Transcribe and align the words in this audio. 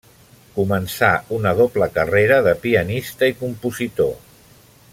Començà 0.53 1.09
una 1.37 1.51
doble 1.59 1.89
carrera 1.99 2.39
de 2.47 2.55
pianista 2.65 3.29
i 3.33 3.37
compositor. 3.43 4.13